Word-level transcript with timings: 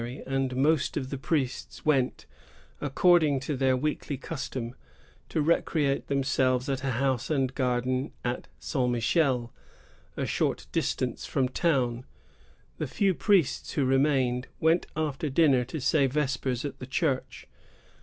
187 0.01 0.33
and 0.33 0.55
most 0.55 0.97
of 0.97 1.11
the 1.11 1.17
priests 1.19 1.85
went, 1.85 2.25
according 2.81 3.39
to 3.39 3.55
their 3.55 3.77
weekly 3.77 4.17
custom, 4.17 4.73
to 5.29 5.43
recreate 5.43 6.07
themselves 6.07 6.67
at 6.67 6.83
a 6.83 6.93
house 6.93 7.29
and 7.29 7.53
garden 7.53 8.11
at 8.25 8.47
St. 8.57 8.89
Michel, 8.89 9.53
a 10.17 10.25
short 10.25 10.65
distance 10.71 11.27
from 11.27 11.47
town. 11.47 12.03
The 12.79 12.87
few 12.87 13.13
priests 13.13 13.73
who 13.73 13.85
remained 13.85 14.47
went 14.59 14.87
after 14.97 15.29
dinner 15.29 15.63
to 15.65 15.79
say 15.79 16.07
vespers 16.07 16.65
at 16.65 16.79
the 16.79 16.87
church. 16.87 17.45